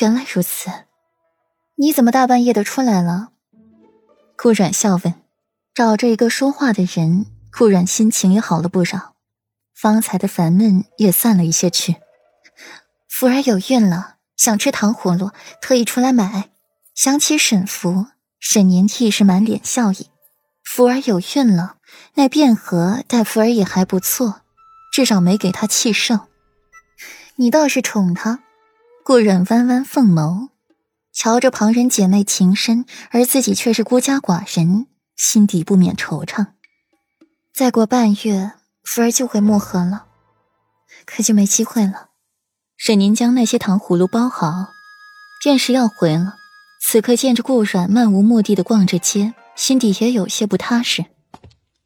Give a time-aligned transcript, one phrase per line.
[0.00, 0.70] 原来如此，
[1.76, 3.32] 你怎么大半夜的出来了？
[4.36, 5.14] 顾阮笑问。
[5.74, 9.14] 找着一个说话的人，顾阮心情也好了不少，
[9.74, 11.96] 方才的烦闷也散了一些去。
[13.08, 16.50] 福儿有孕了，想吃糖葫芦，特意出来买。
[16.94, 18.06] 想起沈福，
[18.38, 20.10] 沈年亦是满脸笑意。
[20.62, 21.76] 福儿有孕了，
[22.14, 24.42] 那卞和待福儿也还不错，
[24.92, 26.20] 至少没给他气盛。
[27.36, 28.40] 你倒是宠他。
[29.04, 30.50] 顾阮弯弯凤眸，
[31.12, 36.46] 瞧着旁人姐妹情深，而自己却是孤家寡人，心底不免惆怅。
[37.52, 38.52] 再过半月，
[38.84, 40.06] 福儿就会漠河了，
[41.04, 42.10] 可就没机会了。
[42.76, 44.68] 沈宁将那些糖葫芦包好，
[45.42, 46.36] 便是要回了。
[46.80, 51.06] 此刻见着顾阮漫无目的的逛着街，心底也有些不踏实。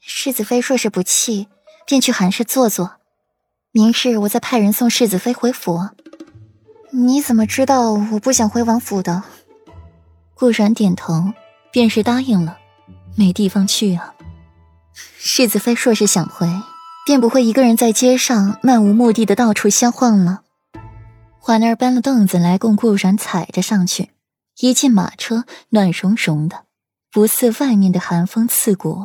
[0.00, 1.46] 世子妃若是不弃，
[1.86, 2.96] 便去寒舍坐坐。
[3.70, 5.80] 明日我再派人送世子妃回府。
[6.96, 9.24] 你怎么知道我不想回王府的？
[10.32, 11.32] 顾然点头，
[11.72, 12.56] 便是答应了。
[13.16, 14.14] 没地方去啊。
[14.94, 16.48] 世子妃若是想回，
[17.04, 20.42] 便不会一个人在街上漫无目的的到处瞎晃了。
[21.40, 24.10] 环儿搬了凳子来供顾然踩着上去，
[24.60, 26.66] 一进马车，暖融融的，
[27.10, 29.04] 不似外面的寒风刺骨。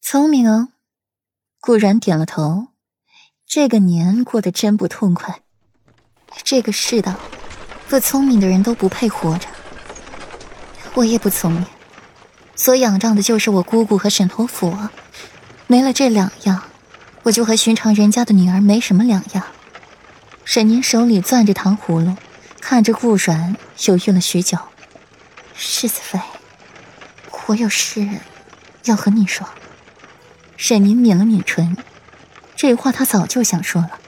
[0.00, 0.68] 聪明哦，
[1.60, 2.68] 顾然点了头。
[3.44, 5.42] 这个年过得真不痛快。
[6.50, 7.14] 这个世道，
[7.88, 9.46] 不聪明的人都不配活着。
[10.94, 11.64] 我也不聪明，
[12.56, 14.90] 所仰仗的就是我姑姑和沈头府啊。
[15.68, 16.64] 没了这两样，
[17.22, 19.44] 我就和寻常人家的女儿没什么两样。
[20.44, 22.16] 沈宁手里攥着糖葫芦，
[22.60, 23.54] 看着顾软，
[23.86, 24.58] 犹豫了许久。
[25.54, 26.18] 世子妃，
[27.46, 28.08] 我有事
[28.86, 29.48] 要和你说。
[30.56, 31.76] 沈宁抿了抿唇，
[32.56, 34.00] 这话他早就想说了，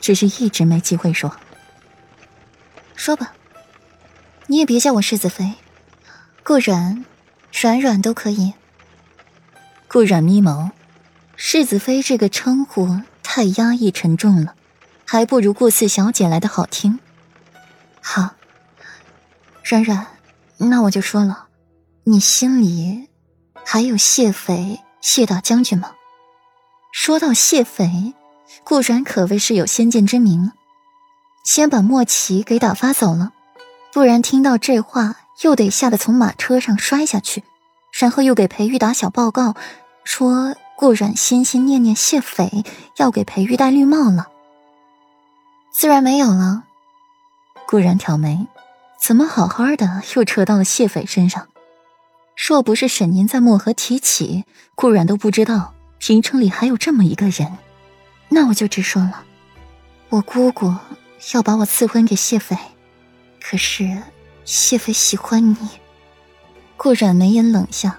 [0.00, 1.36] 只是一直没机会说。
[3.06, 3.34] 说吧，
[4.48, 5.54] 你也别叫我世子妃，
[6.42, 7.04] 顾软，
[7.52, 8.54] 软软都可以。
[9.86, 10.72] 顾软眯眸，
[11.36, 14.56] 世子妃这个称呼太压抑沉重了，
[15.04, 16.98] 还不如顾四小姐来的好听。
[18.00, 18.30] 好，
[19.62, 20.08] 软软，
[20.56, 21.46] 那我就说了，
[22.02, 23.08] 你心里
[23.64, 25.92] 还有谢斐、谢大将军吗？
[26.90, 28.14] 说到谢斐，
[28.64, 30.50] 顾软可谓是有先见之明。
[31.46, 33.32] 先把莫奇给打发走了，
[33.92, 37.44] 不然听到这话又得吓得从马车上摔下去，
[37.92, 39.54] 然后又给裴玉打小报告，
[40.02, 42.64] 说顾阮心心念念谢斐，
[42.96, 44.26] 要给裴玉戴绿帽了。
[45.72, 46.64] 自然没有了。
[47.68, 48.48] 顾然挑眉，
[49.00, 51.46] 怎么好好的又扯到了谢斐身上？
[52.36, 57.56] 若不是沈宁在漠河提起，顾然都不知道平城里还有这么一个人。
[58.30, 59.22] 那我就直说了，
[60.08, 60.74] 我姑姑。
[61.34, 62.56] 要把我赐婚给谢斐，
[63.40, 64.02] 可是
[64.44, 65.56] 谢斐喜欢你。
[66.76, 67.90] 顾染眉眼冷笑，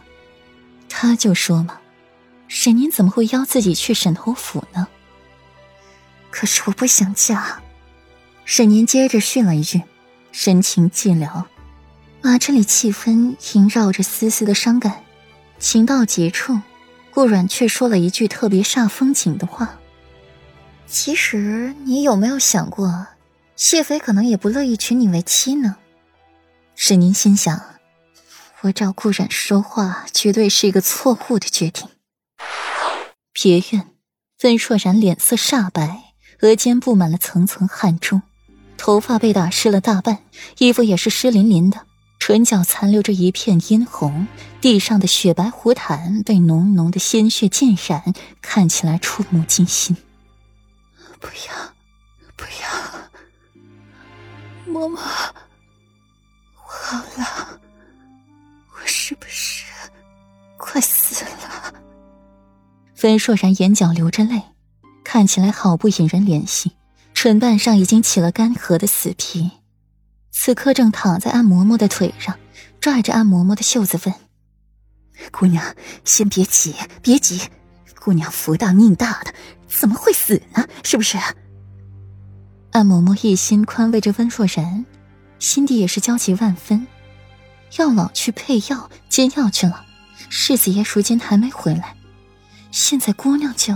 [0.88, 1.80] 他就说嘛
[2.48, 4.88] ：“沈宁怎么会邀自己去沈侯府呢？”
[6.32, 7.60] 可是我不想嫁。
[8.46, 9.82] 沈宁接着训了一句，
[10.32, 11.44] 神情寂寥，
[12.22, 15.04] 马车里气氛萦绕着丝丝的伤感。
[15.60, 16.62] 情到极处，
[17.12, 19.80] 顾阮却说了一句特别煞风景的话。
[20.86, 23.08] 其实，你有没有想过，
[23.58, 25.78] 谢飞可能也不乐意娶你为妻呢？
[26.76, 27.60] 沈宁心想，
[28.62, 31.90] 我找顾染说话，绝对是一个错误的决定。
[33.34, 33.90] 别院，
[34.44, 38.22] 温硕然脸色煞白，额间布满了层层汗珠，
[38.78, 40.20] 头发被打湿了大半，
[40.60, 41.82] 衣服也是湿淋淋的，
[42.20, 44.28] 唇角残留着一片殷红，
[44.62, 49.98] 地上的雪白湖毯被浓浓的鲜血浸染，看起来触目惊心。
[51.20, 51.74] 不要，
[52.36, 52.97] 不要，
[54.78, 55.00] 嬷嬷，
[56.56, 57.60] 我好了，
[58.74, 59.66] 我是不是
[60.56, 61.74] 快死了？
[63.02, 64.44] 温硕然眼角流着泪，
[65.04, 66.74] 看起来好不引人怜惜，
[67.16, 69.50] 唇瓣上已经起了干涸的死皮。
[70.32, 72.38] 此刻正躺在安嬷嬷的腿上，
[72.80, 74.14] 拽着安嬷嬷的袖子问
[75.34, 75.76] ：“姑娘，
[76.06, 77.50] 先别急，别急。”
[78.00, 79.34] 姑娘福大命大的，
[79.68, 80.68] 怎么会死呢？
[80.84, 81.18] 是不是？
[82.78, 84.86] 安嬷嬷一心宽慰着温若然，
[85.40, 86.86] 心底也是焦急万分。
[87.80, 89.84] 药老去配药煎药去了，
[90.30, 91.96] 世子爷如今还没回来。
[92.70, 93.74] 现在姑娘就，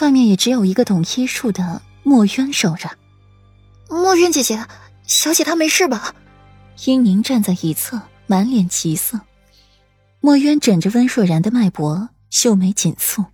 [0.00, 2.88] 外面也只有一个懂医术的墨渊守着。
[3.90, 4.64] 墨渊姐姐，
[5.06, 6.14] 小姐她没事吧？
[6.86, 9.20] 英宁站在一侧，满脸急色。
[10.20, 12.08] 墨渊枕着温若然的脉搏。
[12.30, 13.26] 秀眉紧蹙，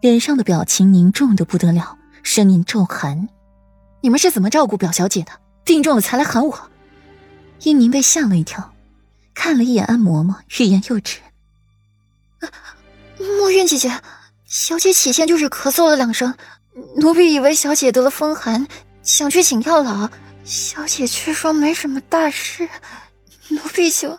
[0.00, 3.28] 脸上的表情凝重的不得了，声音骤寒
[4.06, 5.32] ：“你们是怎么照顾表小姐的？
[5.64, 6.70] 病重了才来喊我。
[7.62, 8.72] 殷宁被吓了一跳，
[9.34, 11.18] 看了一眼安嬷嬷，欲言又止。
[13.18, 14.00] 墨韵姐姐，
[14.44, 16.32] 小姐起先就是咳嗽了两声，
[16.98, 18.68] 奴婢以为小姐得了风寒，
[19.02, 20.08] 想去请药老，
[20.44, 22.68] 小姐却说没什么大事，
[23.48, 24.16] 奴婢就。